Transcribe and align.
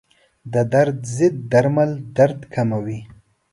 د 0.53 0.55
درد 0.73 0.97
ضد 1.17 1.35
درمل 1.51 1.91
درد 2.17 2.39
کموي. 2.53 2.99